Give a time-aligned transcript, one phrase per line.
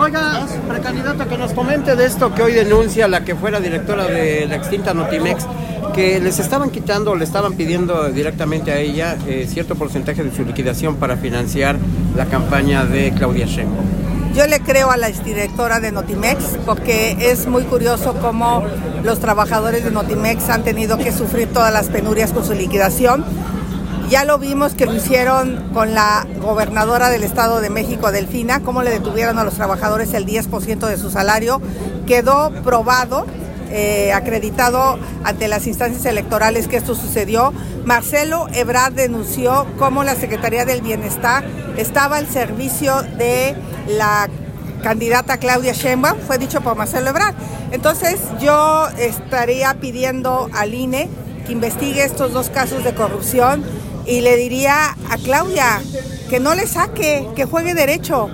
[0.00, 4.46] Oiga, precandidato, que nos comente de esto que hoy denuncia la que fuera directora de
[4.46, 5.44] la extinta Notimex,
[5.94, 10.42] que les estaban quitando, le estaban pidiendo directamente a ella eh, cierto porcentaje de su
[10.42, 11.76] liquidación para financiar
[12.16, 13.84] la campaña de Claudia Sheinbaum.
[14.34, 18.64] Yo le creo a la exdirectora de Notimex porque es muy curioso cómo
[19.04, 23.22] los trabajadores de Notimex han tenido que sufrir todas las penurias con su liquidación.
[24.10, 28.82] Ya lo vimos que lo hicieron con la gobernadora del Estado de México, Delfina, cómo
[28.82, 31.62] le detuvieron a los trabajadores el 10% de su salario.
[32.08, 33.24] Quedó probado
[33.70, 37.52] eh, acreditado ante las instancias electorales que esto sucedió.
[37.84, 41.44] Marcelo Ebrard denunció cómo la Secretaría del Bienestar
[41.76, 43.54] estaba al servicio de
[43.86, 44.28] la
[44.82, 47.36] candidata Claudia Sheinbaum, fue dicho por Marcelo Ebrard.
[47.70, 51.08] Entonces yo estaría pidiendo al INE
[51.46, 53.64] que investigue estos dos casos de corrupción
[54.10, 55.80] y le diría a Claudia
[56.28, 58.28] que no le saque, que juegue derecho,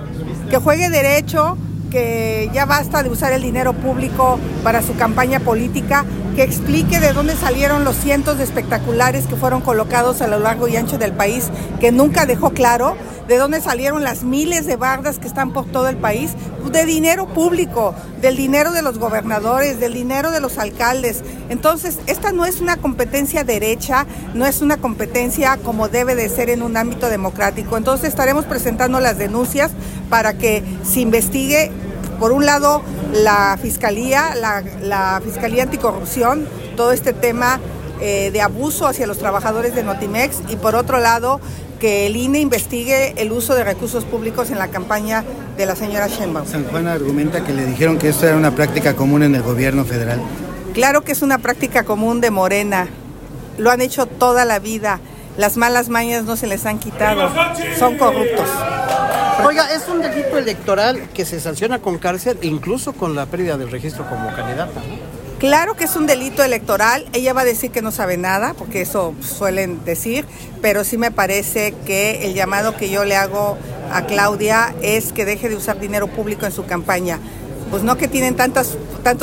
[0.49, 1.55] que juegue derecho
[1.91, 6.03] que ya basta de usar el dinero público para su campaña política,
[6.35, 10.67] que explique de dónde salieron los cientos de espectaculares que fueron colocados a lo largo
[10.67, 12.97] y ancho del país, que nunca dejó claro
[13.27, 16.31] de dónde salieron las miles de bardas que están por todo el país,
[16.71, 21.23] de dinero público, del dinero de los gobernadores, del dinero de los alcaldes.
[21.49, 26.49] Entonces, esta no es una competencia derecha, no es una competencia como debe de ser
[26.49, 27.77] en un ámbito democrático.
[27.77, 29.71] Entonces, estaremos presentando las denuncias
[30.09, 31.71] para que se investigue,
[32.19, 32.81] por un lado,
[33.13, 37.59] la Fiscalía, la, Fiscalía Anticorrupción, todo este tema
[38.01, 41.39] eh, de abuso hacia los trabajadores de Notimex y por otro lado
[41.77, 45.23] que el INE investigue el uso de recursos públicos en la campaña
[45.57, 46.47] de la señora Sheinbaum.
[46.47, 49.85] San Juan argumenta que le dijeron que esto era una práctica común en el gobierno
[49.85, 50.19] federal.
[50.73, 52.87] Claro que es una práctica común de Morena.
[53.57, 54.99] Lo han hecho toda la vida.
[55.37, 57.29] Las malas mañas no se les han quitado.
[57.77, 58.47] Son corruptos.
[59.45, 63.57] Oiga, es un delito electoral que se sanciona con cárcel e incluso con la pérdida
[63.57, 64.81] del registro como candidata.
[65.39, 67.05] Claro que es un delito electoral.
[67.13, 70.25] Ella va a decir que no sabe nada, porque eso suelen decir,
[70.63, 73.55] pero sí me parece que el llamado que yo le hago
[73.93, 77.19] a Claudia es que deje de usar dinero público en su campaña.
[77.69, 78.77] Pues no que tienen tantos,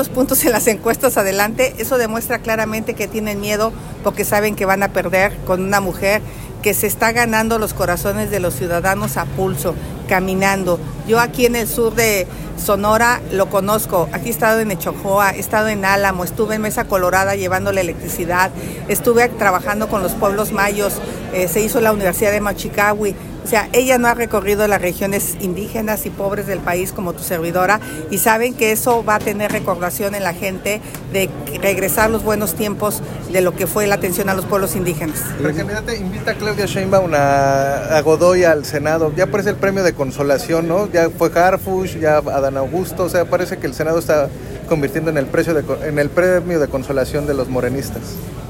[0.09, 3.73] puntos en las encuestas adelante, eso demuestra claramente que tienen miedo
[4.05, 6.23] porque saben que van a perder con una mujer
[6.65, 9.75] que se está ganando los corazones de los ciudadanos a pulso,
[10.09, 10.81] caminando.
[11.07, 12.27] Yo aquí en el sur de,
[12.57, 16.85] Sonora lo conozco, aquí he estado en Echojoa, he estado en Álamo, estuve en Mesa
[16.85, 18.51] Colorada llevando la electricidad,
[18.89, 20.95] estuve trabajando con los pueblos mayos,
[21.35, 25.37] eh, se hizo la Universidad de Machicahui, o sea, ella no ha recorrido las regiones
[25.41, 27.79] indígenas y pobres del país como tu servidora
[28.11, 30.81] y saben que eso va a tener recordación en la gente
[31.13, 31.29] de
[31.61, 35.21] regresar los buenos tiempos de lo que fue la atención a los pueblos indígenas.
[35.41, 39.13] Precandidata, invita a Claudia Sheinbaum a, Godoy al Senado.
[39.15, 40.91] Ya parece el premio de consolación, ¿no?
[40.91, 44.29] Ya fue Harfush, ya Adán Augusto, o sea, parece que el Senado está
[44.69, 48.03] convirtiendo en el, precio de, en el premio de consolación de los morenistas.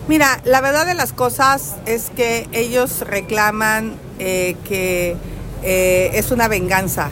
[0.07, 5.17] Mira, la verdad de las cosas es que ellos reclaman eh, que
[5.63, 7.09] eh, es una venganza.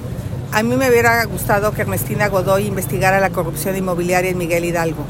[0.52, 5.06] A mí me hubiera gustado que Ernestina Godoy investigara la corrupción inmobiliaria en Miguel Hidalgo.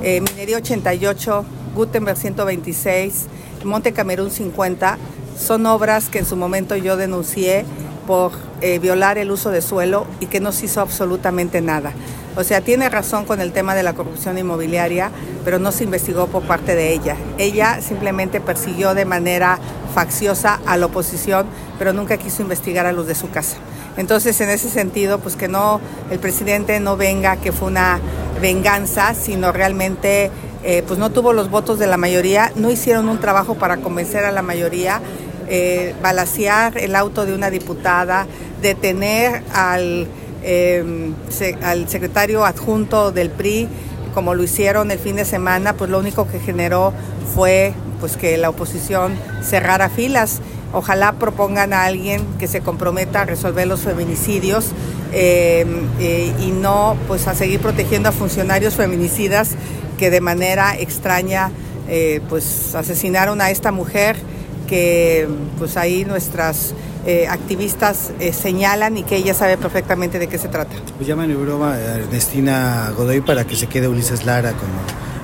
[0.00, 3.26] Eh, Minería 88, Gutenberg 126,
[3.64, 4.96] Monte Camerún 50,
[5.36, 7.64] son obras que en su momento yo denuncié
[8.06, 8.32] por
[8.80, 11.92] violar el uso de suelo y que no se hizo absolutamente nada.
[12.34, 15.10] O sea, tiene razón con el tema de la corrupción inmobiliaria,
[15.44, 17.16] pero no se investigó por parte de ella.
[17.36, 19.58] Ella simplemente persiguió de manera
[19.94, 21.46] facciosa a la oposición,
[21.78, 23.58] pero nunca quiso investigar a los de su casa.
[23.98, 25.78] Entonces, en ese sentido, pues que no,
[26.10, 28.00] el presidente no venga que fue una
[28.40, 30.30] venganza, sino realmente,
[30.64, 34.24] eh, pues no tuvo los votos de la mayoría, no hicieron un trabajo para convencer
[34.24, 35.02] a la mayoría,
[35.48, 38.26] eh, balasear el auto de una diputada,
[38.60, 40.08] detener al
[40.44, 41.14] Em,
[41.62, 43.68] al secretario adjunto del PRI,
[44.12, 46.92] como lo hicieron el fin de semana, pues lo único que generó
[47.32, 50.40] fue pues que la oposición cerrara filas.
[50.72, 54.70] Ojalá propongan a alguien que se comprometa a resolver los feminicidios
[55.12, 59.50] em, eh, y no pues a seguir protegiendo a funcionarios feminicidas
[59.96, 61.52] que de manera extraña
[61.88, 64.16] eh, pues asesinaron a esta mujer
[64.62, 65.28] que
[65.58, 66.74] pues ahí nuestras
[67.06, 70.74] eh, activistas eh, señalan y que ella sabe perfectamente de qué se trata.
[70.96, 74.72] Pues llaman en Europa a Ernestina Godoy para que se quede Ulises Lara como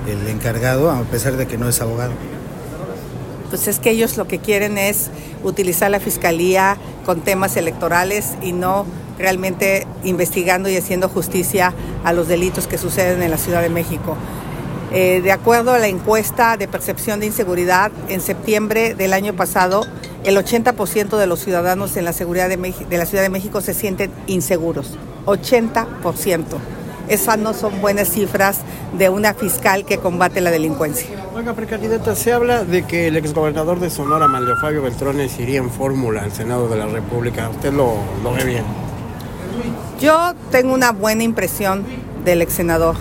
[0.09, 2.13] el encargado, a pesar de que no es abogado.
[3.51, 5.11] Pues es que ellos lo que quieren es
[5.43, 6.77] utilizar la fiscalía
[7.07, 8.85] con temas electorales y no
[9.19, 11.73] realmente investigando y haciendo justicia
[12.05, 14.17] a los delitos que suceden en la Ciudad de México.
[14.91, 19.87] Eh, de acuerdo a la encuesta de percepción de inseguridad, en septiembre del año pasado,
[20.25, 23.75] el 80% de los ciudadanos en la seguridad de, de, la Ciudad de México se
[23.75, 24.97] sienten inseguros.
[25.27, 26.45] 80%.
[27.09, 28.61] Esas no son buenas cifras
[28.97, 31.09] de una fiscal que combate la delincuencia.
[31.35, 35.71] Oiga, precandidata, se habla de que el exgobernador de Sonora, Mario Fabio Beltrones, iría en
[35.71, 37.49] fórmula al Senado de la República.
[37.49, 38.65] ¿Usted lo, lo ve bien?
[40.01, 41.85] Yo tengo una buena impresión
[42.25, 42.97] del ex senador,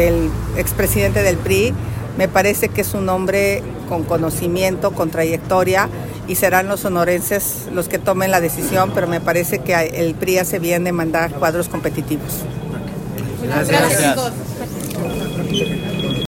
[0.00, 1.74] del expresidente del PRI.
[2.16, 5.88] Me parece que es un hombre con conocimiento, con trayectoria
[6.26, 10.38] y serán los sonorenses los que tomen la decisión, pero me parece que el PRI
[10.38, 12.44] hace bien de mandar cuadros competitivos.
[13.42, 14.16] Gracias.
[14.16, 14.16] Gracias.